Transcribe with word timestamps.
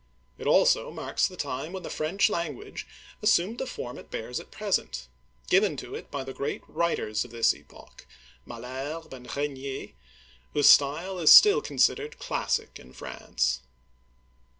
It 0.39 0.47
also 0.47 0.89
marks 0.89 1.27
the 1.27 1.37
time 1.37 1.73
when 1.73 1.83
the 1.83 1.91
French 1.91 2.27
language 2.27 2.87
assumed 3.21 3.59
the 3.59 3.67
form 3.67 3.99
it 3.99 4.09
bears 4.09 4.39
at 4.39 4.49
present, 4.49 5.07
given 5.47 5.77
to 5.77 5.93
it 5.93 6.09
by 6.09 6.23
the 6.23 6.33
^reat 6.33 6.63
writers 6.67 7.23
of 7.23 7.29
this 7.29 7.53
epoch 7.53 8.07
(Malherbe 8.43 9.13
and 9.13 9.27
Regnier), 9.27 9.89
whose 10.53 10.67
style 10.67 11.19
is 11.19 11.31
still 11.31 11.61
considered 11.61 12.17
classic 12.17 12.79
in 12.79 12.93
France. 12.93 13.61